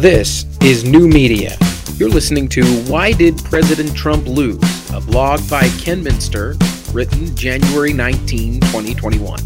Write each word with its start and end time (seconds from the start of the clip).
This 0.00 0.46
is 0.62 0.82
New 0.82 1.06
Media. 1.06 1.58
You're 1.96 2.08
listening 2.08 2.48
to 2.48 2.64
Why 2.84 3.12
Did 3.12 3.36
President 3.44 3.94
Trump 3.94 4.26
Lose? 4.26 4.90
A 4.94 5.00
blog 5.02 5.46
by 5.50 5.68
Ken 5.78 6.02
Minster, 6.02 6.56
written 6.94 7.36
January 7.36 7.92
19, 7.92 8.60
2021. 8.60 9.40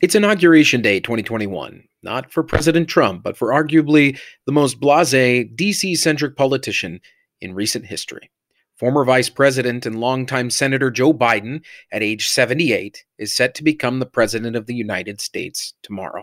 It's 0.00 0.14
Inauguration 0.14 0.82
Day 0.82 1.00
2021, 1.00 1.82
not 2.04 2.32
for 2.32 2.44
President 2.44 2.88
Trump, 2.88 3.24
but 3.24 3.36
for 3.36 3.48
arguably 3.48 4.16
the 4.46 4.52
most 4.52 4.78
blase, 4.78 5.10
DC 5.12 5.96
centric 5.96 6.36
politician 6.36 7.00
in 7.40 7.54
recent 7.54 7.86
history. 7.86 8.30
Former 8.76 9.04
Vice 9.04 9.30
President 9.30 9.84
and 9.84 9.98
longtime 9.98 10.48
Senator 10.48 10.92
Joe 10.92 11.12
Biden, 11.12 11.64
at 11.90 12.04
age 12.04 12.28
78, 12.28 13.04
is 13.18 13.34
set 13.34 13.56
to 13.56 13.64
become 13.64 13.98
the 13.98 14.06
President 14.06 14.54
of 14.54 14.66
the 14.66 14.76
United 14.76 15.20
States 15.20 15.74
tomorrow. 15.82 16.22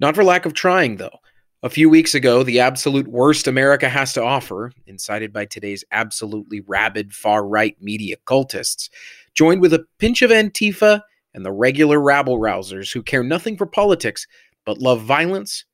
Not 0.00 0.14
for 0.14 0.24
lack 0.24 0.46
of 0.46 0.54
trying, 0.54 0.96
though. 0.96 1.18
A 1.64 1.68
few 1.68 1.90
weeks 1.90 2.14
ago, 2.14 2.44
the 2.44 2.60
absolute 2.60 3.08
worst 3.08 3.48
America 3.48 3.88
has 3.88 4.12
to 4.12 4.22
offer, 4.22 4.70
incited 4.86 5.32
by 5.32 5.44
today's 5.44 5.82
absolutely 5.90 6.60
rabid 6.60 7.12
far 7.12 7.44
right 7.44 7.76
media 7.82 8.14
cultists, 8.26 8.88
joined 9.34 9.60
with 9.60 9.74
a 9.74 9.84
pinch 9.98 10.22
of 10.22 10.30
Antifa 10.30 11.02
and 11.34 11.44
the 11.44 11.50
regular 11.50 12.00
rabble 12.00 12.38
rousers 12.38 12.92
who 12.92 13.02
care 13.02 13.24
nothing 13.24 13.56
for 13.56 13.66
politics 13.66 14.24
but 14.64 14.78
love 14.78 15.02
violence, 15.02 15.64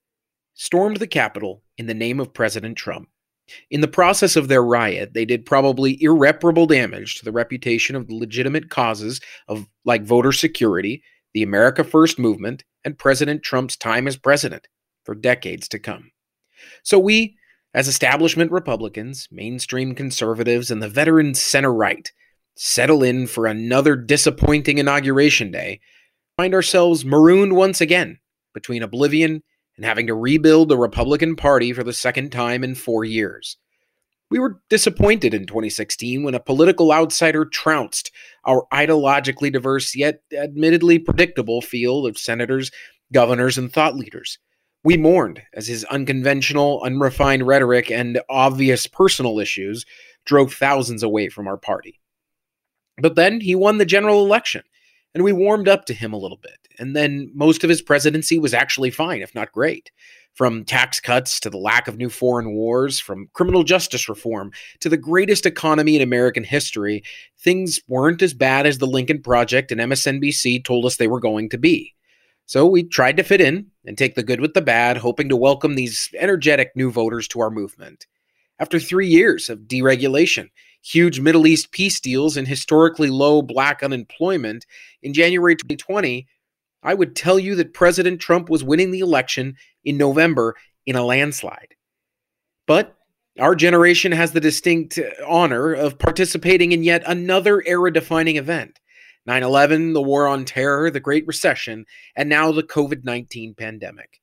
stormed 0.54 0.96
the 0.96 1.06
Capitol 1.06 1.62
in 1.76 1.84
the 1.84 1.92
name 1.92 2.18
of 2.18 2.32
President 2.32 2.78
Trump. 2.78 3.10
In 3.70 3.82
the 3.82 3.86
process 3.86 4.36
of 4.36 4.48
their 4.48 4.64
riot, 4.64 5.12
they 5.12 5.26
did 5.26 5.44
probably 5.44 6.02
irreparable 6.02 6.64
damage 6.64 7.16
to 7.16 7.26
the 7.26 7.32
reputation 7.32 7.94
of 7.94 8.06
the 8.06 8.14
legitimate 8.14 8.70
causes 8.70 9.20
of 9.48 9.68
like 9.84 10.02
voter 10.02 10.32
security, 10.32 11.02
the 11.34 11.42
America 11.42 11.84
First 11.84 12.18
movement, 12.18 12.64
and 12.86 12.96
President 12.96 13.42
Trump's 13.42 13.76
time 13.76 14.08
as 14.08 14.16
president 14.16 14.66
for 15.04 15.14
decades 15.14 15.68
to 15.68 15.78
come. 15.78 16.10
So 16.82 16.98
we, 16.98 17.36
as 17.72 17.88
establishment 17.88 18.50
Republicans, 18.50 19.28
mainstream 19.30 19.94
conservatives, 19.94 20.70
and 20.70 20.82
the 20.82 20.88
veteran 20.88 21.34
center 21.34 21.72
right, 21.72 22.10
settle 22.56 23.02
in 23.02 23.26
for 23.26 23.46
another 23.46 23.96
disappointing 23.96 24.78
inauguration 24.78 25.50
day, 25.50 25.80
find 26.36 26.54
ourselves 26.54 27.04
marooned 27.04 27.54
once 27.54 27.80
again 27.80 28.18
between 28.52 28.82
oblivion 28.82 29.42
and 29.76 29.84
having 29.84 30.06
to 30.06 30.14
rebuild 30.14 30.68
the 30.68 30.78
Republican 30.78 31.36
Party 31.36 31.72
for 31.72 31.82
the 31.82 31.92
second 31.92 32.30
time 32.30 32.62
in 32.62 32.74
four 32.74 33.04
years. 33.04 33.56
We 34.30 34.38
were 34.38 34.60
disappointed 34.70 35.34
in 35.34 35.46
2016 35.46 36.22
when 36.22 36.34
a 36.34 36.40
political 36.40 36.92
outsider 36.92 37.44
trounced 37.44 38.10
our 38.44 38.66
ideologically 38.72 39.52
diverse 39.52 39.94
yet 39.94 40.22
admittedly 40.36 40.98
predictable 40.98 41.60
field 41.60 42.06
of 42.06 42.18
senators, 42.18 42.70
governors, 43.12 43.58
and 43.58 43.72
thought 43.72 43.96
leaders. 43.96 44.38
We 44.84 44.98
mourned 44.98 45.42
as 45.54 45.66
his 45.66 45.84
unconventional, 45.84 46.82
unrefined 46.84 47.46
rhetoric 47.46 47.90
and 47.90 48.20
obvious 48.28 48.86
personal 48.86 49.40
issues 49.40 49.86
drove 50.26 50.52
thousands 50.52 51.02
away 51.02 51.30
from 51.30 51.48
our 51.48 51.56
party. 51.56 52.00
But 52.98 53.14
then 53.16 53.40
he 53.40 53.54
won 53.54 53.78
the 53.78 53.86
general 53.86 54.24
election, 54.24 54.62
and 55.14 55.24
we 55.24 55.32
warmed 55.32 55.68
up 55.68 55.86
to 55.86 55.94
him 55.94 56.12
a 56.12 56.18
little 56.18 56.36
bit. 56.36 56.58
And 56.78 56.94
then 56.94 57.30
most 57.34 57.64
of 57.64 57.70
his 57.70 57.80
presidency 57.80 58.38
was 58.38 58.52
actually 58.52 58.90
fine, 58.90 59.22
if 59.22 59.34
not 59.34 59.52
great. 59.52 59.90
From 60.34 60.64
tax 60.64 61.00
cuts 61.00 61.40
to 61.40 61.50
the 61.50 61.56
lack 61.56 61.88
of 61.88 61.96
new 61.96 62.10
foreign 62.10 62.52
wars, 62.52 63.00
from 63.00 63.28
criminal 63.32 63.62
justice 63.62 64.08
reform 64.08 64.50
to 64.80 64.88
the 64.88 64.96
greatest 64.96 65.46
economy 65.46 65.96
in 65.96 66.02
American 66.02 66.44
history, 66.44 67.04
things 67.38 67.80
weren't 67.88 68.20
as 68.20 68.34
bad 68.34 68.66
as 68.66 68.78
the 68.78 68.86
Lincoln 68.86 69.22
Project 69.22 69.72
and 69.72 69.80
MSNBC 69.80 70.64
told 70.64 70.84
us 70.84 70.96
they 70.96 71.08
were 71.08 71.20
going 71.20 71.48
to 71.50 71.58
be. 71.58 71.94
So 72.46 72.66
we 72.66 72.82
tried 72.82 73.16
to 73.16 73.22
fit 73.22 73.40
in 73.40 73.68
and 73.86 73.96
take 73.96 74.14
the 74.14 74.22
good 74.22 74.40
with 74.40 74.54
the 74.54 74.60
bad, 74.60 74.98
hoping 74.98 75.28
to 75.30 75.36
welcome 75.36 75.74
these 75.74 76.10
energetic 76.18 76.72
new 76.76 76.90
voters 76.90 77.26
to 77.28 77.40
our 77.40 77.50
movement. 77.50 78.06
After 78.58 78.78
three 78.78 79.08
years 79.08 79.48
of 79.48 79.60
deregulation, 79.60 80.50
huge 80.82 81.20
Middle 81.20 81.46
East 81.46 81.72
peace 81.72 82.00
deals, 82.00 82.36
and 82.36 82.46
historically 82.46 83.08
low 83.08 83.40
black 83.40 83.82
unemployment, 83.82 84.66
in 85.02 85.14
January 85.14 85.56
2020, 85.56 86.26
I 86.82 86.94
would 86.94 87.16
tell 87.16 87.38
you 87.38 87.54
that 87.56 87.72
President 87.72 88.20
Trump 88.20 88.50
was 88.50 88.62
winning 88.62 88.90
the 88.90 89.00
election 89.00 89.56
in 89.82 89.96
November 89.96 90.54
in 90.84 90.96
a 90.96 91.04
landslide. 91.04 91.74
But 92.66 92.94
our 93.40 93.54
generation 93.56 94.12
has 94.12 94.32
the 94.32 94.40
distinct 94.40 95.00
honor 95.26 95.72
of 95.72 95.98
participating 95.98 96.72
in 96.72 96.84
yet 96.84 97.02
another 97.06 97.62
era 97.66 97.92
defining 97.92 98.36
event 98.36 98.78
9 99.26 99.42
11, 99.42 99.92
the 99.92 100.02
war 100.02 100.26
on 100.26 100.44
terror, 100.44 100.90
the 100.90 101.00
Great 101.00 101.26
Recession, 101.26 101.86
and 102.16 102.28
now 102.28 102.52
the 102.52 102.62
COVID 102.62 103.04
19 103.04 103.54
pandemic. 103.54 104.20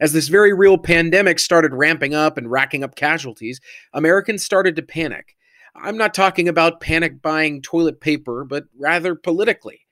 As 0.00 0.12
this 0.12 0.28
very 0.28 0.52
real 0.52 0.78
pandemic 0.78 1.38
started 1.38 1.74
ramping 1.74 2.14
up 2.14 2.36
and 2.36 2.50
racking 2.50 2.82
up 2.82 2.96
casualties, 2.96 3.60
Americans 3.92 4.44
started 4.44 4.76
to 4.76 4.82
panic. 4.82 5.36
I'm 5.74 5.96
not 5.96 6.14
talking 6.14 6.48
about 6.48 6.80
panic 6.80 7.22
buying 7.22 7.62
toilet 7.62 8.00
paper, 8.00 8.44
but 8.44 8.64
rather 8.76 9.14
politically. 9.14 9.86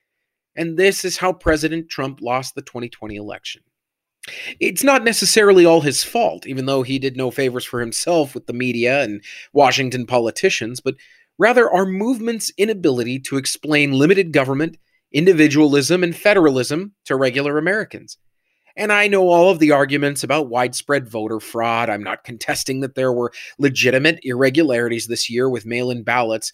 And 0.57 0.77
this 0.77 1.05
is 1.05 1.19
how 1.19 1.33
President 1.33 1.89
Trump 1.89 2.21
lost 2.21 2.55
the 2.55 2.63
2020 2.63 3.15
election. 3.15 3.63
It's 4.59 4.83
not 4.83 5.05
necessarily 5.05 5.65
all 5.65 5.83
his 5.83 6.03
fault, 6.03 6.47
even 6.47 6.67
though 6.67 6.83
he 6.83 6.99
did 6.99 7.17
no 7.17 7.31
favors 7.31 7.65
for 7.65 7.79
himself 7.79 8.35
with 8.35 8.47
the 8.47 8.53
media 8.53 9.03
and 9.03 9.23
Washington 9.53 10.05
politicians, 10.07 10.81
but 10.81 10.97
rather 11.39 11.71
our 11.71 11.87
movement's 11.87 12.53
inability 12.57 13.19
to 13.21 13.37
explain 13.37 13.93
limited 13.93 14.33
government, 14.33 14.79
individualism, 15.13 16.03
and 16.03 16.17
federalism 16.17 16.93
to 17.05 17.17
regular 17.17 17.59
Americans. 17.59 18.19
And 18.77 18.93
I 18.93 19.09
know 19.09 19.29
all 19.29 19.51
of 19.51 19.59
the 19.59 19.71
arguments 19.71 20.23
about 20.23 20.51
widespread 20.51 21.09
voter 21.09 21.41
fraud. 21.41 21.89
I'm 21.89 22.03
not 22.03 22.25
contesting 22.25 22.81
that 22.81 22.95
there 22.95 23.13
were 23.13 23.33
legitimate 23.59 24.21
irregularities 24.23 25.07
this 25.07 25.31
year 25.31 25.49
with 25.49 25.65
mail 25.65 25.91
in 25.91 26.03
ballots. 26.03 26.53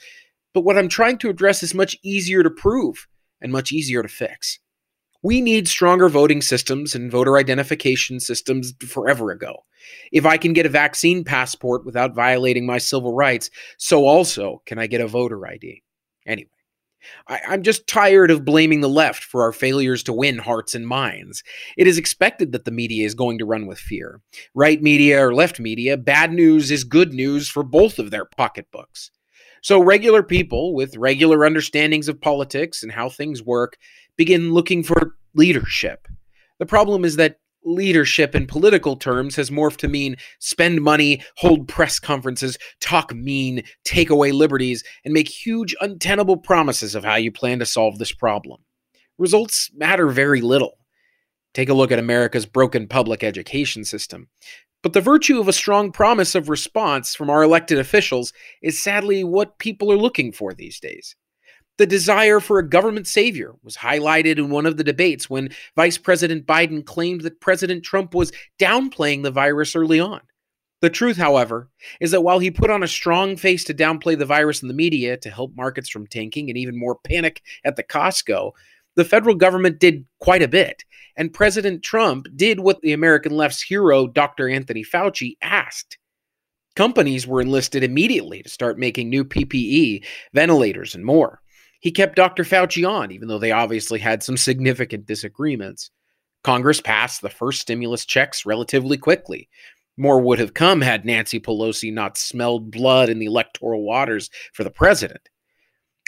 But 0.54 0.60
what 0.60 0.78
I'm 0.78 0.88
trying 0.88 1.18
to 1.18 1.30
address 1.30 1.62
is 1.62 1.74
much 1.74 1.96
easier 2.04 2.42
to 2.42 2.50
prove 2.50 3.08
and 3.40 3.50
much 3.50 3.72
easier 3.72 4.02
to 4.02 4.08
fix. 4.08 4.60
We 5.22 5.40
need 5.40 5.68
stronger 5.68 6.08
voting 6.08 6.42
systems 6.42 6.94
and 6.94 7.10
voter 7.10 7.38
identification 7.38 8.18
systems 8.18 8.74
forever 8.86 9.30
ago. 9.30 9.64
If 10.10 10.26
I 10.26 10.36
can 10.36 10.52
get 10.52 10.66
a 10.66 10.70
vaccine 10.70 11.24
passport 11.24 11.84
without 11.84 12.14
violating 12.14 12.66
my 12.66 12.78
civil 12.78 13.14
rights, 13.14 13.50
so 13.78 14.04
also 14.06 14.62
can 14.66 14.78
I 14.78 14.86
get 14.86 15.00
a 15.00 15.06
voter 15.06 15.46
ID. 15.46 15.82
Anyway, 16.26 16.48
I, 17.28 17.40
am 17.54 17.62
just 17.62 17.86
tired 17.86 18.30
of 18.30 18.44
blaming 18.44 18.80
the 18.80 18.88
left 18.88 19.24
for 19.24 19.42
our 19.42 19.52
failures 19.52 20.02
to 20.04 20.12
win 20.12 20.38
hearts 20.38 20.74
and 20.74 20.86
minds. 20.86 21.42
It 21.76 21.86
is 21.86 21.98
expected 21.98 22.52
that 22.52 22.64
the 22.64 22.70
media 22.70 23.06
is 23.06 23.14
going 23.14 23.38
to 23.38 23.44
run 23.44 23.66
with 23.66 23.78
fear. 23.78 24.20
Right 24.54 24.80
media 24.82 25.24
or 25.24 25.34
left 25.34 25.60
media, 25.60 25.96
bad 25.96 26.32
news 26.32 26.70
is 26.70 26.84
good 26.84 27.12
news 27.12 27.48
for 27.48 27.62
both 27.62 27.98
of 27.98 28.10
their 28.10 28.24
pocketbooks. 28.24 29.10
So, 29.62 29.80
regular 29.80 30.24
people 30.24 30.74
with 30.74 30.96
regular 30.96 31.44
understandings 31.44 32.08
of 32.08 32.20
politics 32.20 32.82
and 32.82 32.90
how 32.90 33.08
things 33.08 33.42
work 33.42 33.76
begin 34.16 34.52
looking 34.52 34.82
for 34.82 35.11
leadership. 35.34 36.08
The 36.58 36.66
problem 36.66 37.04
is 37.04 37.16
that 37.16 37.38
leadership 37.64 38.34
in 38.34 38.46
political 38.46 38.96
terms 38.96 39.36
has 39.36 39.50
morphed 39.50 39.78
to 39.78 39.88
mean 39.88 40.16
spend 40.38 40.82
money, 40.82 41.22
hold 41.36 41.68
press 41.68 41.98
conferences, 41.98 42.58
talk 42.80 43.14
mean, 43.14 43.62
take 43.84 44.10
away 44.10 44.32
liberties, 44.32 44.82
and 45.04 45.14
make 45.14 45.28
huge, 45.28 45.74
untenable 45.80 46.36
promises 46.36 46.94
of 46.94 47.04
how 47.04 47.16
you 47.16 47.30
plan 47.30 47.58
to 47.58 47.66
solve 47.66 47.98
this 47.98 48.12
problem. 48.12 48.60
Results 49.18 49.70
matter 49.74 50.08
very 50.08 50.40
little. 50.40 50.78
Take 51.54 51.68
a 51.68 51.74
look 51.74 51.92
at 51.92 51.98
America's 51.98 52.46
broken 52.46 52.88
public 52.88 53.22
education 53.22 53.84
system. 53.84 54.28
But 54.82 54.94
the 54.94 55.00
virtue 55.00 55.38
of 55.38 55.46
a 55.46 55.52
strong 55.52 55.92
promise 55.92 56.34
of 56.34 56.48
response 56.48 57.14
from 57.14 57.30
our 57.30 57.42
elected 57.42 57.78
officials 57.78 58.32
is 58.62 58.82
sadly 58.82 59.22
what 59.22 59.58
people 59.58 59.92
are 59.92 59.96
looking 59.96 60.32
for 60.32 60.52
these 60.52 60.80
days. 60.80 61.14
The 61.78 61.86
desire 61.86 62.38
for 62.38 62.58
a 62.58 62.68
government 62.68 63.06
savior 63.06 63.54
was 63.62 63.76
highlighted 63.76 64.36
in 64.36 64.50
one 64.50 64.66
of 64.66 64.76
the 64.76 64.84
debates 64.84 65.30
when 65.30 65.54
Vice 65.74 65.96
President 65.96 66.46
Biden 66.46 66.84
claimed 66.84 67.22
that 67.22 67.40
President 67.40 67.82
Trump 67.82 68.14
was 68.14 68.32
downplaying 68.58 69.22
the 69.22 69.30
virus 69.30 69.74
early 69.74 69.98
on. 69.98 70.20
The 70.82 70.90
truth, 70.90 71.16
however, 71.16 71.70
is 72.00 72.10
that 72.10 72.22
while 72.22 72.40
he 72.40 72.50
put 72.50 72.70
on 72.70 72.82
a 72.82 72.88
strong 72.88 73.36
face 73.36 73.64
to 73.64 73.74
downplay 73.74 74.18
the 74.18 74.26
virus 74.26 74.62
in 74.62 74.68
the 74.68 74.74
media 74.74 75.16
to 75.18 75.30
help 75.30 75.54
markets 75.54 75.88
from 75.88 76.08
tanking 76.08 76.50
and 76.50 76.58
even 76.58 76.78
more 76.78 76.98
panic 77.04 77.40
at 77.64 77.76
the 77.76 77.84
Costco, 77.84 78.50
the 78.96 79.04
federal 79.04 79.34
government 79.34 79.78
did 79.78 80.04
quite 80.18 80.42
a 80.42 80.48
bit. 80.48 80.84
And 81.16 81.32
President 81.32 81.82
Trump 81.82 82.26
did 82.34 82.60
what 82.60 82.80
the 82.82 82.92
American 82.92 83.32
left's 83.32 83.62
hero, 83.62 84.06
Dr. 84.06 84.48
Anthony 84.48 84.84
Fauci, 84.84 85.36
asked. 85.40 85.98
Companies 86.74 87.26
were 87.26 87.40
enlisted 87.40 87.84
immediately 87.84 88.42
to 88.42 88.48
start 88.48 88.78
making 88.78 89.08
new 89.08 89.24
PPE, 89.24 90.04
ventilators, 90.32 90.94
and 90.94 91.04
more. 91.04 91.41
He 91.82 91.90
kept 91.90 92.14
Dr. 92.14 92.44
Fauci 92.44 92.88
on, 92.88 93.10
even 93.10 93.26
though 93.26 93.40
they 93.40 93.50
obviously 93.50 93.98
had 93.98 94.22
some 94.22 94.36
significant 94.36 95.04
disagreements. 95.04 95.90
Congress 96.44 96.80
passed 96.80 97.20
the 97.20 97.28
first 97.28 97.60
stimulus 97.60 98.06
checks 98.06 98.46
relatively 98.46 98.96
quickly. 98.96 99.48
More 99.96 100.20
would 100.20 100.38
have 100.38 100.54
come 100.54 100.80
had 100.80 101.04
Nancy 101.04 101.40
Pelosi 101.40 101.92
not 101.92 102.16
smelled 102.16 102.70
blood 102.70 103.08
in 103.08 103.18
the 103.18 103.26
electoral 103.26 103.82
waters 103.82 104.30
for 104.52 104.62
the 104.62 104.70
president. 104.70 105.28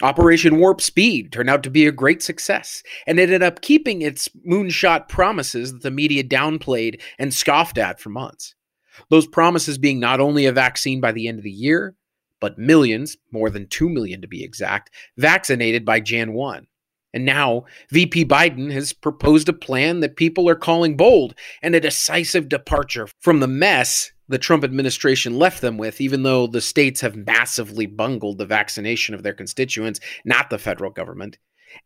Operation 0.01 0.61
Warp 0.61 0.81
Speed 0.81 1.33
turned 1.33 1.51
out 1.51 1.65
to 1.65 1.71
be 1.71 1.87
a 1.87 1.93
great 1.93 2.23
success 2.23 2.85
and 3.09 3.19
ended 3.19 3.43
up 3.43 3.61
keeping 3.61 4.01
its 4.01 4.29
moonshot 4.49 5.09
promises 5.09 5.73
that 5.73 5.83
the 5.83 5.91
media 5.91 6.23
downplayed 6.23 7.01
and 7.19 7.35
scoffed 7.35 7.79
at 7.79 7.99
for 7.99 8.11
months. 8.11 8.55
Those 9.11 9.27
promises 9.27 9.77
being 9.77 9.99
not 9.99 10.21
only 10.21 10.47
a 10.47 10.53
vaccine 10.53 11.01
by 11.01 11.11
the 11.11 11.27
end 11.27 11.39
of 11.39 11.45
the 11.45 11.51
year, 11.51 11.97
but 12.41 12.59
millions, 12.59 13.17
more 13.33 13.51
than 13.51 13.69
2 13.69 13.89
million 13.89 14.21
to 14.21 14.29
be 14.29 14.45
exact, 14.45 14.91
vaccinated 15.17 15.85
by 15.85 16.01
Jan 16.01 16.33
1. 16.33 16.67
And 17.15 17.25
now, 17.25 17.65
VP 17.91 18.25
Biden 18.25 18.73
has 18.73 18.93
proposed 18.93 19.49
a 19.49 19.53
plan 19.53 20.01
that 20.01 20.17
people 20.17 20.49
are 20.49 20.57
calling 20.57 20.97
bold 20.97 21.35
and 21.63 21.75
a 21.75 21.81
decisive 21.81 22.49
departure 22.49 23.09
from 23.21 23.39
the 23.39 23.47
mess 23.47 24.11
the 24.29 24.39
Trump 24.39 24.65
administration 24.65 25.39
left 25.39 25.61
them 25.61 25.77
with, 25.77 26.01
even 26.01 26.23
though 26.23 26.47
the 26.47 26.61
states 26.61 27.01
have 27.03 27.15
massively 27.15 27.87
bungled 27.87 28.39
the 28.39 28.47
vaccination 28.47 29.15
of 29.15 29.23
their 29.23 29.35
constituents, 29.35 30.01
not 30.25 30.51
the 30.51 30.59
federal 30.59 30.91
government, 30.91 31.39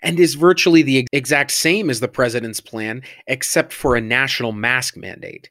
and 0.03 0.21
is 0.21 0.35
virtually 0.35 0.83
the 0.83 1.07
exact 1.13 1.51
same 1.51 1.91
as 1.91 2.01
the 2.01 2.09
president's 2.09 2.61
plan, 2.61 3.03
except 3.27 3.73
for 3.73 3.97
a 3.97 4.01
national 4.01 4.53
mask 4.53 4.97
mandate. 4.97 5.51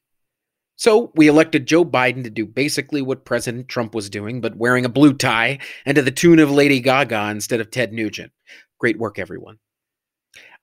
So 0.77 1.11
we 1.15 1.27
elected 1.27 1.65
Joe 1.65 1.83
Biden 1.83 2.23
to 2.23 2.29
do 2.29 2.45
basically 2.45 3.01
what 3.01 3.25
President 3.25 3.67
Trump 3.67 3.95
was 3.95 4.11
doing, 4.11 4.41
but 4.41 4.57
wearing 4.57 4.85
a 4.85 4.89
blue 4.89 5.13
tie 5.13 5.57
and 5.87 5.95
to 5.95 6.03
the 6.03 6.11
tune 6.11 6.37
of 6.37 6.51
Lady 6.51 6.79
Gaga 6.79 7.29
instead 7.31 7.59
of 7.59 7.71
Ted 7.71 7.91
Nugent. 7.91 8.31
Great 8.77 8.99
work, 8.99 9.17
everyone. 9.17 9.57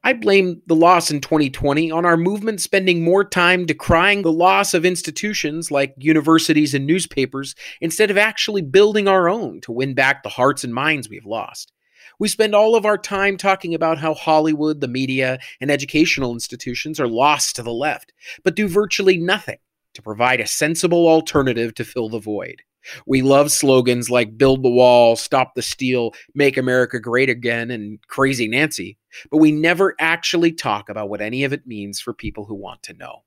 I 0.04 0.12
blame 0.12 0.62
the 0.66 0.76
loss 0.76 1.10
in 1.10 1.20
2020 1.20 1.90
on 1.90 2.04
our 2.04 2.16
movement 2.16 2.60
spending 2.60 3.02
more 3.02 3.24
time 3.24 3.66
decrying 3.66 4.22
the 4.22 4.30
loss 4.30 4.72
of 4.72 4.84
institutions 4.84 5.72
like 5.72 5.94
universities 5.96 6.74
and 6.74 6.86
newspapers 6.86 7.56
instead 7.80 8.12
of 8.12 8.18
actually 8.18 8.62
building 8.62 9.08
our 9.08 9.28
own 9.28 9.60
to 9.62 9.72
win 9.72 9.94
back 9.94 10.22
the 10.22 10.28
hearts 10.28 10.62
and 10.62 10.72
minds 10.74 11.08
we've 11.08 11.26
lost. 11.26 11.72
We 12.20 12.28
spend 12.28 12.54
all 12.54 12.76
of 12.76 12.86
our 12.86 12.98
time 12.98 13.36
talking 13.36 13.74
about 13.74 13.98
how 13.98 14.14
Hollywood, 14.14 14.80
the 14.80 14.86
media, 14.86 15.40
and 15.60 15.72
educational 15.72 16.32
institutions 16.32 17.00
are 17.00 17.08
lost 17.08 17.56
to 17.56 17.64
the 17.64 17.72
left, 17.72 18.12
but 18.44 18.54
do 18.54 18.68
virtually 18.68 19.16
nothing 19.16 19.58
to 19.94 20.02
provide 20.02 20.40
a 20.40 20.46
sensible 20.46 21.08
alternative 21.08 21.74
to 21.74 21.84
fill 21.84 22.08
the 22.08 22.18
void. 22.18 22.62
We 23.06 23.22
love 23.22 23.50
slogans 23.50 24.10
like 24.10 24.36
build 24.36 24.62
the 24.62 24.70
wall, 24.70 25.16
stop 25.16 25.54
the 25.54 25.62
steal, 25.62 26.12
make 26.34 26.56
America 26.56 27.00
great 27.00 27.30
again, 27.30 27.70
and 27.70 27.98
crazy 28.08 28.46
Nancy, 28.46 28.98
but 29.30 29.38
we 29.38 29.52
never 29.52 29.94
actually 29.98 30.52
talk 30.52 30.88
about 30.88 31.08
what 31.08 31.22
any 31.22 31.44
of 31.44 31.52
it 31.52 31.66
means 31.66 32.00
for 32.00 32.12
people 32.12 32.44
who 32.44 32.54
want 32.54 32.82
to 32.84 32.94
know. 32.94 33.22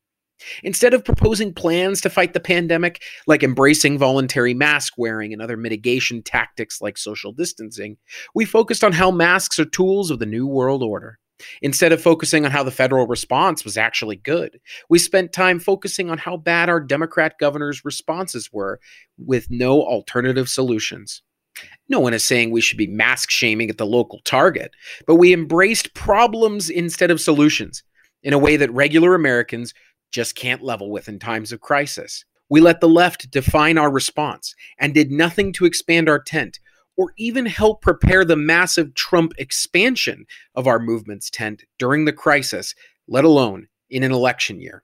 Instead 0.63 0.93
of 0.93 1.03
proposing 1.03 1.51
plans 1.53 1.99
to 2.01 2.11
fight 2.11 2.33
the 2.33 2.39
pandemic, 2.39 3.01
like 3.25 3.41
embracing 3.41 3.97
voluntary 3.97 4.53
mask 4.53 4.93
wearing 4.95 5.33
and 5.33 5.41
other 5.41 5.57
mitigation 5.57 6.21
tactics 6.21 6.79
like 6.79 6.97
social 6.97 7.31
distancing, 7.31 7.97
we 8.35 8.45
focused 8.45 8.83
on 8.83 8.91
how 8.91 9.09
masks 9.09 9.57
are 9.57 9.65
tools 9.65 10.11
of 10.11 10.19
the 10.19 10.27
New 10.27 10.45
World 10.45 10.83
Order. 10.83 11.17
Instead 11.61 11.91
of 11.91 12.01
focusing 12.01 12.45
on 12.45 12.51
how 12.51 12.63
the 12.63 12.71
federal 12.71 13.07
response 13.07 13.63
was 13.63 13.77
actually 13.77 14.15
good, 14.15 14.59
we 14.89 14.99
spent 14.99 15.33
time 15.33 15.59
focusing 15.59 16.09
on 16.09 16.17
how 16.17 16.37
bad 16.37 16.69
our 16.69 16.79
Democrat 16.79 17.35
governor's 17.39 17.85
responses 17.85 18.51
were 18.51 18.79
with 19.17 19.49
no 19.49 19.81
alternative 19.81 20.49
solutions. 20.49 21.21
No 21.89 21.99
one 21.99 22.13
is 22.13 22.23
saying 22.23 22.51
we 22.51 22.61
should 22.61 22.77
be 22.77 22.87
mask 22.87 23.31
shaming 23.31 23.69
at 23.69 23.77
the 23.77 23.85
local 23.85 24.19
Target, 24.25 24.71
but 25.05 25.15
we 25.15 25.33
embraced 25.33 25.93
problems 25.93 26.69
instead 26.69 27.11
of 27.11 27.21
solutions 27.21 27.83
in 28.23 28.33
a 28.33 28.37
way 28.37 28.57
that 28.57 28.71
regular 28.71 29.15
Americans 29.15 29.73
just 30.11 30.35
can't 30.35 30.63
level 30.63 30.91
with 30.91 31.07
in 31.07 31.19
times 31.19 31.51
of 31.51 31.61
crisis. 31.61 32.25
We 32.49 32.61
let 32.61 32.79
the 32.79 32.89
left 32.89 33.29
define 33.31 33.77
our 33.77 33.91
response 33.91 34.55
and 34.79 34.93
did 34.93 35.11
nothing 35.11 35.51
to 35.53 35.65
expand 35.65 36.07
our 36.07 36.19
tent 36.19 36.59
or 36.97 37.13
even 37.17 37.45
help 37.45 37.81
prepare 37.81 38.25
the 38.25 38.35
massive 38.35 38.93
Trump 38.95 39.33
expansion 39.37 40.25
of 40.55 40.67
our 40.67 40.79
movement's 40.79 41.29
tent 41.29 41.63
during 41.77 42.05
the 42.05 42.11
crisis, 42.11 42.73
let 43.07 43.23
alone 43.23 43.67
in 43.89 44.03
an 44.03 44.11
election 44.11 44.59
year. 44.59 44.83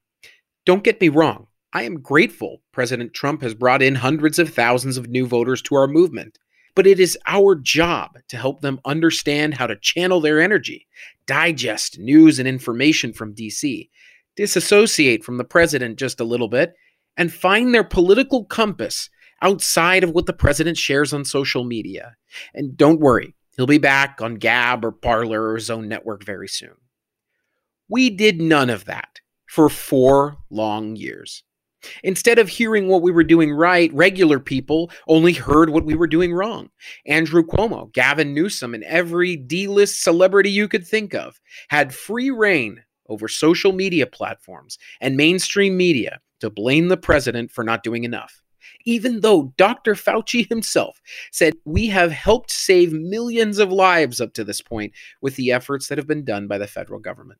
Don't 0.65 0.83
get 0.83 1.01
me 1.01 1.09
wrong, 1.09 1.47
I 1.73 1.83
am 1.83 2.01
grateful 2.01 2.61
President 2.71 3.15
Trump 3.15 3.41
has 3.41 3.55
brought 3.55 3.81
in 3.81 3.95
hundreds 3.95 4.37
of 4.37 4.53
thousands 4.53 4.95
of 4.95 5.09
new 5.09 5.25
voters 5.25 5.59
to 5.63 5.75
our 5.75 5.87
movement, 5.87 6.37
but 6.75 6.85
it 6.85 6.99
is 6.99 7.17
our 7.25 7.55
job 7.55 8.11
to 8.29 8.37
help 8.37 8.61
them 8.61 8.79
understand 8.85 9.55
how 9.55 9.65
to 9.65 9.75
channel 9.75 10.21
their 10.21 10.39
energy, 10.39 10.87
digest 11.25 11.97
news 11.97 12.37
and 12.37 12.47
information 12.47 13.11
from 13.11 13.33
DC, 13.33 13.89
disassociate 14.35 15.23
from 15.23 15.37
the 15.37 15.43
president 15.43 15.97
just 15.97 16.19
a 16.19 16.25
little 16.25 16.47
bit, 16.47 16.75
and 17.17 17.33
find 17.33 17.73
their 17.73 17.83
political 17.83 18.45
compass 18.45 19.09
outside 19.43 20.03
of 20.03 20.11
what 20.11 20.25
the 20.25 20.33
president 20.33 20.77
shares 20.77 21.13
on 21.13 21.25
social 21.25 21.63
media. 21.63 22.15
And 22.55 22.75
don't 22.75 23.01
worry, 23.01 23.35
he'll 23.55 23.67
be 23.67 23.77
back 23.77 24.21
on 24.21 24.35
Gab 24.35 24.83
or 24.83 24.91
Parler 24.91 25.49
or 25.51 25.59
Zone 25.59 25.87
Network 25.87 26.23
very 26.23 26.47
soon. 26.47 26.75
We 27.89 28.09
did 28.09 28.41
none 28.41 28.69
of 28.69 28.85
that 28.85 29.19
for 29.45 29.69
four 29.69 30.37
long 30.49 30.95
years. 30.95 31.43
Instead 32.01 32.39
of 32.39 32.47
hearing 32.47 32.87
what 32.87 33.01
we 33.01 33.11
were 33.11 33.25
doing 33.25 33.51
right, 33.51 33.93
regular 33.93 34.39
people 34.39 34.89
only 35.09 35.33
heard 35.33 35.69
what 35.69 35.83
we 35.83 35.95
were 35.95 36.07
doing 36.07 36.33
wrong. 36.33 36.69
Andrew 37.05 37.43
Cuomo, 37.43 37.91
Gavin 37.91 38.33
Newsom, 38.33 38.73
and 38.73 38.85
every 38.85 39.35
D 39.35 39.67
list 39.67 40.01
celebrity 40.01 40.49
you 40.49 40.69
could 40.69 40.87
think 40.87 41.13
of 41.13 41.41
had 41.67 41.93
free 41.93 42.31
rein 42.31 42.81
over 43.09 43.27
social 43.27 43.73
media 43.73 44.07
platforms 44.07 44.77
and 45.01 45.17
mainstream 45.17 45.75
media 45.75 46.21
to 46.39 46.49
blame 46.49 46.87
the 46.87 46.95
president 46.95 47.51
for 47.51 47.65
not 47.65 47.83
doing 47.83 48.05
enough 48.05 48.41
even 48.85 49.21
though 49.21 49.53
Dr. 49.57 49.95
Fauci 49.95 50.47
himself 50.47 51.01
said 51.31 51.53
we 51.65 51.87
have 51.87 52.11
helped 52.11 52.51
save 52.51 52.93
millions 52.93 53.59
of 53.59 53.71
lives 53.71 54.21
up 54.21 54.33
to 54.33 54.43
this 54.43 54.61
point 54.61 54.93
with 55.21 55.35
the 55.35 55.51
efforts 55.51 55.87
that 55.87 55.97
have 55.97 56.07
been 56.07 56.25
done 56.25 56.47
by 56.47 56.57
the 56.57 56.67
federal 56.67 56.99
government. 56.99 57.39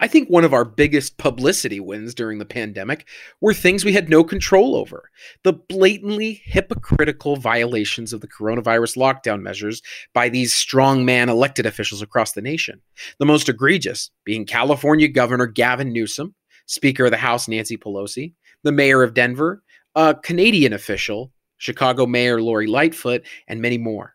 I 0.00 0.08
think 0.08 0.28
one 0.28 0.44
of 0.44 0.52
our 0.52 0.64
biggest 0.64 1.18
publicity 1.18 1.80
wins 1.80 2.14
during 2.14 2.38
the 2.38 2.44
pandemic 2.44 3.06
were 3.40 3.54
things 3.54 3.84
we 3.84 3.92
had 3.92 4.08
no 4.08 4.24
control 4.24 4.74
over. 4.74 5.10
The 5.44 5.52
blatantly 5.52 6.40
hypocritical 6.44 7.36
violations 7.36 8.12
of 8.12 8.20
the 8.20 8.28
coronavirus 8.28 8.96
lockdown 8.96 9.42
measures 9.42 9.82
by 10.12 10.28
these 10.28 10.52
strongman 10.52 11.28
elected 11.28 11.66
officials 11.66 12.02
across 12.02 12.32
the 12.32 12.42
nation. 12.42 12.80
The 13.18 13.26
most 13.26 13.48
egregious 13.48 14.10
being 14.24 14.46
California 14.46 15.08
Governor 15.08 15.46
Gavin 15.46 15.92
Newsom, 15.92 16.34
Speaker 16.66 17.06
of 17.06 17.10
the 17.10 17.16
House 17.16 17.48
Nancy 17.48 17.76
Pelosi, 17.76 18.34
the 18.62 18.72
Mayor 18.72 19.02
of 19.02 19.14
Denver, 19.14 19.62
a 19.94 20.14
Canadian 20.14 20.72
official, 20.72 21.32
Chicago 21.56 22.06
Mayor 22.06 22.40
Lori 22.40 22.66
Lightfoot, 22.66 23.22
and 23.48 23.60
many 23.60 23.78
more. 23.78 24.14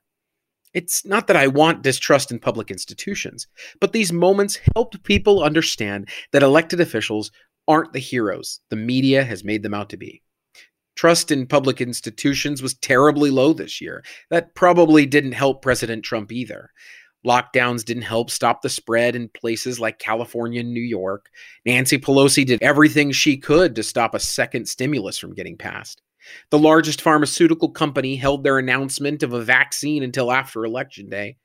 It's 0.73 1.05
not 1.05 1.27
that 1.27 1.37
I 1.37 1.47
want 1.47 1.83
distrust 1.83 2.31
in 2.31 2.39
public 2.39 2.69
institutions, 2.69 3.47
but 3.79 3.93
these 3.93 4.11
moments 4.11 4.59
helped 4.75 5.03
people 5.03 5.41
understand 5.41 6.09
that 6.33 6.43
elected 6.43 6.81
officials 6.81 7.31
aren't 7.67 7.93
the 7.93 7.99
heroes 7.99 8.59
the 8.69 8.75
media 8.75 9.23
has 9.23 9.43
made 9.43 9.63
them 9.63 9.73
out 9.73 9.89
to 9.89 9.97
be. 9.97 10.21
Trust 10.95 11.31
in 11.31 11.47
public 11.47 11.81
institutions 11.81 12.61
was 12.61 12.73
terribly 12.75 13.29
low 13.29 13.53
this 13.53 13.81
year. 13.81 14.03
That 14.29 14.55
probably 14.55 15.05
didn't 15.05 15.33
help 15.33 15.61
President 15.61 16.03
Trump 16.03 16.31
either. 16.31 16.71
Lockdowns 17.25 17.83
didn't 17.83 18.03
help 18.03 18.29
stop 18.29 18.61
the 18.61 18.69
spread 18.69 19.15
in 19.15 19.29
places 19.29 19.79
like 19.79 19.99
California 19.99 20.59
and 20.59 20.73
New 20.73 20.81
York. 20.81 21.29
Nancy 21.65 21.97
Pelosi 21.97 22.45
did 22.45 22.61
everything 22.61 23.11
she 23.11 23.35
could 23.35 23.75
to 23.75 23.83
stop 23.83 24.13
a 24.13 24.19
second 24.19 24.67
stimulus 24.67 25.17
from 25.17 25.33
getting 25.33 25.57
passed. 25.57 26.01
The 26.51 26.59
largest 26.59 27.01
pharmaceutical 27.01 27.69
company 27.69 28.15
held 28.15 28.43
their 28.43 28.59
announcement 28.59 29.23
of 29.23 29.33
a 29.33 29.43
vaccine 29.43 30.03
until 30.03 30.31
after 30.31 30.65
Election 30.65 31.09
Day. 31.09 31.37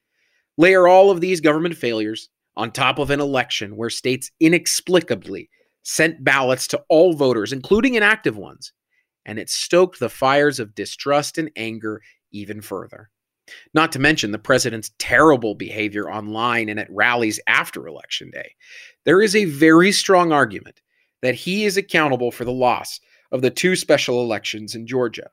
Layer 0.56 0.87
all 0.87 1.10
of 1.10 1.20
these 1.20 1.40
government 1.40 1.76
failures 1.76 2.28
on 2.56 2.70
top 2.70 2.99
of 2.99 3.10
an 3.10 3.20
election 3.20 3.76
where 3.76 3.90
states 3.90 4.30
inexplicably 4.40 5.49
sent 5.82 6.22
ballots 6.22 6.66
to 6.68 6.82
all 6.88 7.14
voters, 7.14 7.52
including 7.52 7.94
inactive 7.94 8.37
ones, 8.37 8.72
and 9.25 9.38
it 9.38 9.49
stoked 9.49 9.99
the 9.99 10.08
fires 10.08 10.60
of 10.60 10.75
distrust 10.75 11.38
and 11.38 11.50
anger 11.56 12.02
even 12.32 12.60
further. 12.60 13.10
Not 13.75 13.92
to 13.92 13.99
mention 13.99 14.30
the 14.30 14.38
president's 14.38 14.92
terrible 14.99 15.54
behavior 15.54 16.11
online 16.11 16.69
and 16.69 16.80
at 16.80 16.90
rallies 16.90 17.40
after 17.47 17.87
Election 17.87 18.30
Day. 18.30 18.54
There 19.04 19.23
is 19.23 19.35
a 19.35 19.45
very 19.47 19.92
strong 19.92 20.33
argument 20.33 20.80
that 21.23 21.35
he 21.35 21.64
is 21.64 21.76
accountable 21.76 22.30
for 22.30 22.45
the 22.45 22.52
loss 22.52 23.00
of 23.33 23.42
the 23.42 23.50
two 23.50 23.76
special 23.76 24.23
elections 24.23 24.75
in 24.75 24.87
Georgia. 24.87 25.30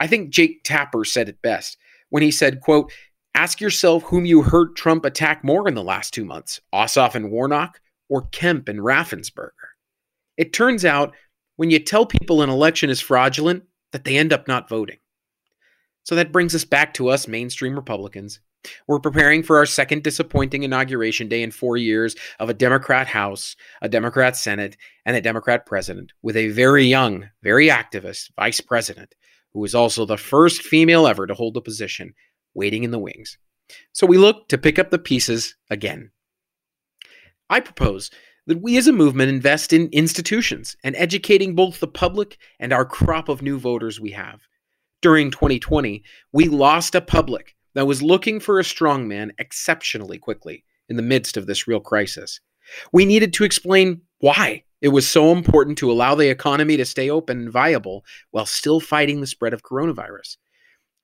I 0.00 0.06
think 0.06 0.30
Jake 0.30 0.62
Tapper 0.64 1.04
said 1.04 1.28
it 1.28 1.42
best 1.42 1.76
when 2.10 2.22
he 2.22 2.30
said, 2.30 2.60
quote, 2.60 2.92
Ask 3.34 3.60
yourself 3.60 4.02
whom 4.04 4.26
you 4.26 4.42
heard 4.42 4.74
Trump 4.74 5.04
attack 5.04 5.44
more 5.44 5.68
in 5.68 5.74
the 5.74 5.82
last 5.82 6.12
two 6.12 6.24
months, 6.24 6.60
Ossoff 6.72 7.14
and 7.14 7.30
Warnock 7.30 7.80
or 8.08 8.22
Kemp 8.32 8.68
and 8.68 8.80
Raffensperger. 8.80 9.50
It 10.36 10.52
turns 10.52 10.84
out 10.84 11.14
when 11.56 11.70
you 11.70 11.78
tell 11.78 12.06
people 12.06 12.42
an 12.42 12.50
election 12.50 12.90
is 12.90 13.00
fraudulent, 13.00 13.64
that 13.92 14.04
they 14.04 14.16
end 14.16 14.32
up 14.32 14.46
not 14.46 14.68
voting. 14.68 14.98
So 16.08 16.14
that 16.14 16.32
brings 16.32 16.54
us 16.54 16.64
back 16.64 16.94
to 16.94 17.10
us 17.10 17.28
mainstream 17.28 17.76
Republicans. 17.76 18.40
We're 18.86 18.98
preparing 18.98 19.42
for 19.42 19.58
our 19.58 19.66
second 19.66 20.04
disappointing 20.04 20.62
inauguration 20.62 21.28
day 21.28 21.42
in 21.42 21.50
four 21.50 21.76
years 21.76 22.16
of 22.38 22.48
a 22.48 22.54
Democrat 22.54 23.06
House, 23.06 23.56
a 23.82 23.90
Democrat 23.90 24.34
Senate, 24.34 24.78
and 25.04 25.14
a 25.14 25.20
Democrat 25.20 25.66
president 25.66 26.14
with 26.22 26.34
a 26.34 26.48
very 26.48 26.86
young, 26.86 27.28
very 27.42 27.66
activist 27.66 28.30
vice 28.36 28.62
president 28.62 29.14
who 29.52 29.62
is 29.66 29.74
also 29.74 30.06
the 30.06 30.16
first 30.16 30.62
female 30.62 31.06
ever 31.06 31.26
to 31.26 31.34
hold 31.34 31.58
a 31.58 31.60
position, 31.60 32.14
waiting 32.54 32.84
in 32.84 32.90
the 32.90 32.98
wings. 32.98 33.36
So 33.92 34.06
we 34.06 34.16
look 34.16 34.48
to 34.48 34.56
pick 34.56 34.78
up 34.78 34.88
the 34.88 34.98
pieces 34.98 35.56
again. 35.68 36.10
I 37.50 37.60
propose 37.60 38.10
that 38.46 38.62
we 38.62 38.78
as 38.78 38.86
a 38.86 38.92
movement 38.92 39.28
invest 39.28 39.74
in 39.74 39.90
institutions 39.92 40.74
and 40.82 40.96
educating 40.96 41.54
both 41.54 41.80
the 41.80 41.86
public 41.86 42.38
and 42.58 42.72
our 42.72 42.86
crop 42.86 43.28
of 43.28 43.42
new 43.42 43.58
voters 43.58 44.00
we 44.00 44.12
have. 44.12 44.47
During 45.00 45.30
2020, 45.30 46.02
we 46.32 46.48
lost 46.48 46.94
a 46.96 47.00
public 47.00 47.54
that 47.74 47.86
was 47.86 48.02
looking 48.02 48.40
for 48.40 48.58
a 48.58 48.64
strongman 48.64 49.30
exceptionally 49.38 50.18
quickly 50.18 50.64
in 50.88 50.96
the 50.96 51.02
midst 51.02 51.36
of 51.36 51.46
this 51.46 51.68
real 51.68 51.78
crisis. 51.78 52.40
We 52.92 53.04
needed 53.04 53.32
to 53.34 53.44
explain 53.44 54.00
why 54.18 54.64
it 54.80 54.88
was 54.88 55.08
so 55.08 55.30
important 55.30 55.78
to 55.78 55.90
allow 55.90 56.16
the 56.16 56.28
economy 56.28 56.76
to 56.76 56.84
stay 56.84 57.10
open 57.10 57.38
and 57.38 57.52
viable 57.52 58.04
while 58.32 58.46
still 58.46 58.80
fighting 58.80 59.20
the 59.20 59.26
spread 59.26 59.52
of 59.52 59.62
coronavirus. 59.62 60.36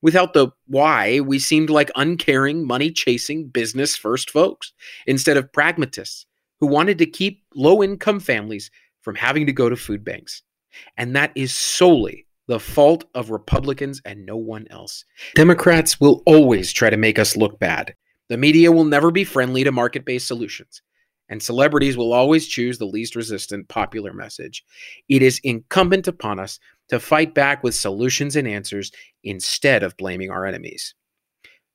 Without 0.02 0.32
the 0.32 0.48
why, 0.66 1.20
we 1.20 1.38
seemed 1.38 1.70
like 1.70 1.90
uncaring, 1.94 2.66
money 2.66 2.90
chasing, 2.90 3.48
business 3.48 3.96
first 3.96 4.28
folks 4.28 4.72
instead 5.06 5.36
of 5.36 5.52
pragmatists 5.52 6.26
who 6.60 6.66
wanted 6.66 6.98
to 6.98 7.06
keep 7.06 7.42
low 7.54 7.82
income 7.82 8.20
families 8.20 8.70
from 9.02 9.14
having 9.14 9.46
to 9.46 9.52
go 9.52 9.68
to 9.68 9.76
food 9.76 10.04
banks. 10.04 10.42
And 10.96 11.14
that 11.14 11.32
is 11.34 11.54
solely 11.54 12.23
the 12.46 12.60
fault 12.60 13.04
of 13.14 13.30
Republicans 13.30 14.00
and 14.04 14.26
no 14.26 14.36
one 14.36 14.66
else. 14.70 15.04
Democrats 15.34 16.00
will 16.00 16.22
always 16.26 16.72
try 16.72 16.90
to 16.90 16.96
make 16.96 17.18
us 17.18 17.36
look 17.36 17.58
bad. 17.58 17.94
The 18.28 18.36
media 18.36 18.72
will 18.72 18.84
never 18.84 19.10
be 19.10 19.24
friendly 19.24 19.64
to 19.64 19.72
market 19.72 20.04
based 20.04 20.26
solutions 20.26 20.82
and 21.28 21.42
celebrities 21.42 21.96
will 21.96 22.12
always 22.12 22.46
choose 22.46 22.78
the 22.78 22.84
least 22.84 23.16
resistant 23.16 23.68
popular 23.68 24.12
message. 24.12 24.64
It 25.08 25.22
is 25.22 25.40
incumbent 25.42 26.06
upon 26.06 26.38
us 26.38 26.58
to 26.88 27.00
fight 27.00 27.34
back 27.34 27.62
with 27.62 27.74
solutions 27.74 28.36
and 28.36 28.46
answers 28.46 28.92
instead 29.22 29.82
of 29.82 29.96
blaming 29.96 30.30
our 30.30 30.44
enemies. 30.44 30.94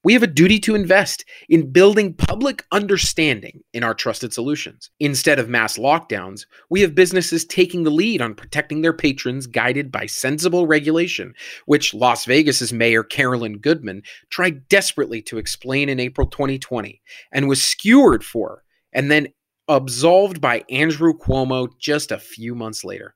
We 0.02 0.14
have 0.14 0.24
a 0.24 0.28
duty 0.28 0.60
to 0.62 0.76
invest 0.76 1.26
in 1.50 1.74
building 1.74 2.14
public 2.14 2.66
understanding 2.72 3.64
in 3.74 3.84
our 3.84 3.94
trusted 3.94 4.34
solutions. 4.34 4.90
Instead 5.02 5.40
of 5.40 5.50
mass 5.50 5.78
lockdowns, 5.78 6.46
we 6.70 6.80
have 6.82 6.96
businesses 6.96 7.44
taking 7.44 7.84
the 7.84 7.90
lead 7.90 8.22
on 8.22 8.34
protecting 8.34 8.82
their 8.82 8.94
patrons 8.94 9.46
guided 9.46 9.92
by 9.92 10.06
sensible 10.06 10.66
regulation, 10.66 11.34
which 11.66 11.94
Las 11.94 12.24
Vegas's 12.24 12.72
mayor 12.72 13.04
Carolyn 13.04 13.58
Goodman 13.58 14.04
tried 14.30 14.70
desperately 14.70 15.22
to 15.24 15.38
explain 15.38 15.90
in 15.90 16.00
April 16.00 16.28
2020 16.28 17.02
and 17.34 17.50
was 17.50 17.62
skewered 17.62 18.24
for 18.24 18.64
and 18.94 19.12
then 19.12 19.28
absolved 19.68 20.40
by 20.40 20.64
Andrew 20.70 21.14
Cuomo 21.14 21.68
just 21.78 22.14
a 22.14 22.18
few 22.18 22.56
months 22.56 22.86
later. 22.86 23.16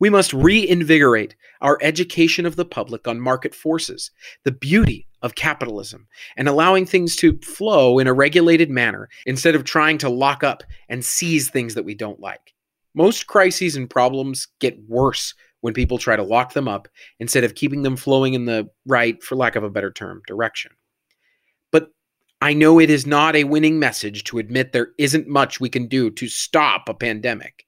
We 0.00 0.10
must 0.10 0.32
reinvigorate 0.32 1.34
our 1.60 1.78
education 1.82 2.46
of 2.46 2.56
the 2.56 2.64
public 2.64 3.08
on 3.08 3.20
market 3.20 3.54
forces, 3.54 4.10
the 4.44 4.52
beauty 4.52 5.08
of 5.22 5.34
capitalism, 5.34 6.06
and 6.36 6.48
allowing 6.48 6.86
things 6.86 7.16
to 7.16 7.38
flow 7.38 7.98
in 7.98 8.06
a 8.06 8.12
regulated 8.12 8.70
manner 8.70 9.08
instead 9.26 9.54
of 9.54 9.64
trying 9.64 9.98
to 9.98 10.08
lock 10.08 10.44
up 10.44 10.62
and 10.88 11.04
seize 11.04 11.50
things 11.50 11.74
that 11.74 11.84
we 11.84 11.94
don't 11.94 12.20
like. 12.20 12.54
Most 12.94 13.26
crises 13.26 13.76
and 13.76 13.90
problems 13.90 14.46
get 14.60 14.78
worse 14.88 15.34
when 15.60 15.74
people 15.74 15.98
try 15.98 16.14
to 16.14 16.22
lock 16.22 16.52
them 16.52 16.68
up 16.68 16.88
instead 17.18 17.44
of 17.44 17.56
keeping 17.56 17.82
them 17.82 17.96
flowing 17.96 18.34
in 18.34 18.44
the 18.44 18.68
right, 18.86 19.22
for 19.22 19.34
lack 19.34 19.56
of 19.56 19.64
a 19.64 19.70
better 19.70 19.90
term, 19.90 20.22
direction. 20.26 20.72
But 21.72 21.90
I 22.40 22.54
know 22.54 22.78
it 22.78 22.90
is 22.90 23.06
not 23.06 23.34
a 23.34 23.44
winning 23.44 23.80
message 23.80 24.22
to 24.24 24.38
admit 24.38 24.72
there 24.72 24.92
isn't 24.98 25.26
much 25.26 25.58
we 25.58 25.68
can 25.68 25.88
do 25.88 26.10
to 26.10 26.28
stop 26.28 26.88
a 26.88 26.94
pandemic. 26.94 27.66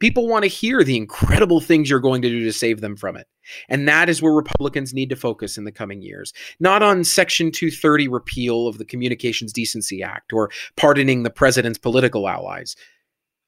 People 0.00 0.26
want 0.26 0.42
to 0.44 0.48
hear 0.48 0.82
the 0.82 0.96
incredible 0.96 1.60
things 1.60 1.88
you're 1.88 2.00
going 2.00 2.22
to 2.22 2.28
do 2.28 2.42
to 2.44 2.52
save 2.52 2.80
them 2.80 2.96
from 2.96 3.16
it. 3.16 3.28
And 3.68 3.86
that 3.86 4.08
is 4.08 4.20
where 4.20 4.32
Republicans 4.32 4.94
need 4.94 5.10
to 5.10 5.16
focus 5.16 5.58
in 5.58 5.64
the 5.64 5.72
coming 5.72 6.02
years. 6.02 6.32
Not 6.58 6.82
on 6.82 7.04
Section 7.04 7.52
230 7.52 8.08
repeal 8.08 8.66
of 8.66 8.78
the 8.78 8.84
Communications 8.84 9.52
Decency 9.52 10.02
Act 10.02 10.32
or 10.32 10.50
pardoning 10.76 11.22
the 11.22 11.30
president's 11.30 11.78
political 11.78 12.28
allies. 12.28 12.76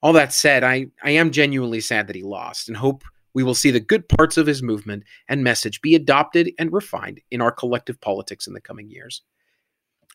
All 0.01 0.13
that 0.13 0.31
said, 0.31 0.63
I, 0.63 0.87
I 1.03 1.11
am 1.11 1.31
genuinely 1.31 1.81
sad 1.81 2.07
that 2.07 2.15
he 2.15 2.23
lost 2.23 2.67
and 2.67 2.77
hope 2.77 3.03
we 3.33 3.43
will 3.43 3.55
see 3.55 3.71
the 3.71 3.79
good 3.79 4.07
parts 4.07 4.37
of 4.37 4.45
his 4.45 4.61
movement 4.61 5.03
and 5.27 5.43
message 5.43 5.81
be 5.81 5.95
adopted 5.95 6.51
and 6.59 6.71
refined 6.71 7.19
in 7.31 7.41
our 7.41 7.51
collective 7.51 7.99
politics 7.99 8.47
in 8.47 8.53
the 8.53 8.61
coming 8.61 8.89
years. 8.89 9.21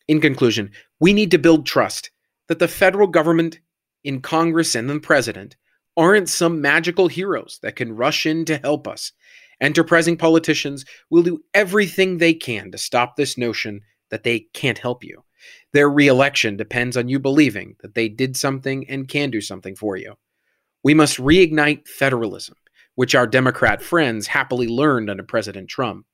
In 0.07 0.21
conclusion, 0.21 0.71
we 1.01 1.13
need 1.13 1.31
to 1.33 1.39
build 1.39 1.67
trust 1.67 2.11
that 2.47 2.59
the 2.59 2.69
federal 2.69 3.09
government, 3.09 3.61
in 4.05 4.21
Congress, 4.21 4.75
and 4.75 4.89
the 4.89 5.01
president 5.01 5.57
aren't 5.99 6.29
some 6.29 6.61
magical 6.61 7.09
heroes 7.09 7.59
that 7.63 7.77
can 7.77 7.97
rush 7.97 8.25
in 8.25 8.45
to 8.47 8.57
help 8.59 8.87
us. 8.87 9.13
Enterprising 9.61 10.17
politicians 10.17 10.85
will 11.11 11.25
do 11.25 11.41
everything 11.53 12.17
they 12.17 12.33
can 12.33 12.71
to 12.71 12.79
stop 12.79 13.17
this 13.17 13.37
notion 13.37 13.81
that 14.11 14.23
they 14.23 14.47
can't 14.55 14.79
help 14.79 15.03
you. 15.03 15.25
Their 15.73 15.91
reelection 15.91 16.57
depends 16.57 16.97
on 16.97 17.09
you 17.09 17.19
believing 17.19 17.77
that 17.81 17.95
they 17.95 18.09
did 18.09 18.37
something 18.37 18.89
and 18.89 19.09
can 19.09 19.31
do 19.31 19.41
something 19.41 19.75
for 19.77 19.97
you. 19.97 20.15
We 20.85 20.95
must 20.95 21.19
reignite 21.19 21.89
federalism, 21.89 22.55
which 22.95 23.15
our 23.15 23.27
Democrat 23.27 23.83
friends 23.83 24.29
happily 24.29 24.69
learned 24.69 25.11
under 25.11 25.23
President 25.25 25.69
Trump 25.69 26.07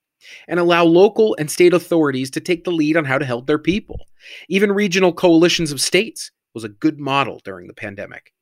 and 0.48 0.58
allow 0.58 0.84
local 0.84 1.36
and 1.38 1.50
state 1.50 1.74
authorities 1.74 2.30
to 2.30 2.40
take 2.40 2.64
the 2.64 2.72
lead 2.72 2.96
on 2.96 3.04
how 3.04 3.18
to 3.18 3.24
help 3.24 3.46
their 3.46 3.58
people. 3.58 4.00
Even 4.48 4.72
regional 4.72 5.12
coalitions 5.12 5.70
of 5.70 5.80
states 5.80 6.30
was 6.54 6.64
a 6.64 6.68
good 6.68 6.98
model 6.98 7.40
during 7.44 7.66
the 7.66 7.74
pandemic. 7.74 8.33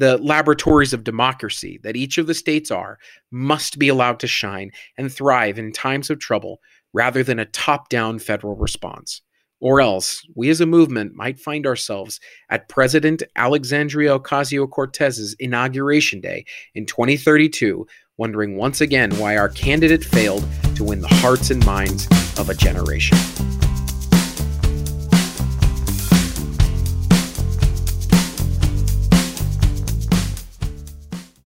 The 0.00 0.16
laboratories 0.16 0.94
of 0.94 1.04
democracy 1.04 1.78
that 1.82 1.94
each 1.94 2.16
of 2.16 2.26
the 2.26 2.32
states 2.32 2.70
are 2.70 2.98
must 3.30 3.78
be 3.78 3.88
allowed 3.88 4.18
to 4.20 4.26
shine 4.26 4.70
and 4.96 5.12
thrive 5.12 5.58
in 5.58 5.72
times 5.72 6.08
of 6.08 6.18
trouble 6.18 6.62
rather 6.94 7.22
than 7.22 7.38
a 7.38 7.44
top 7.44 7.90
down 7.90 8.18
federal 8.18 8.56
response. 8.56 9.20
Or 9.60 9.78
else, 9.82 10.26
we 10.34 10.48
as 10.48 10.62
a 10.62 10.64
movement 10.64 11.12
might 11.14 11.38
find 11.38 11.66
ourselves 11.66 12.18
at 12.48 12.70
President 12.70 13.22
Alexandria 13.36 14.18
Ocasio 14.18 14.70
Cortez's 14.70 15.36
inauguration 15.38 16.22
day 16.22 16.46
in 16.74 16.86
2032 16.86 17.86
wondering 18.16 18.56
once 18.56 18.80
again 18.80 19.10
why 19.18 19.36
our 19.36 19.50
candidate 19.50 20.02
failed 20.02 20.48
to 20.76 20.84
win 20.84 21.02
the 21.02 21.08
hearts 21.08 21.50
and 21.50 21.62
minds 21.66 22.08
of 22.38 22.48
a 22.48 22.54
generation. 22.54 23.18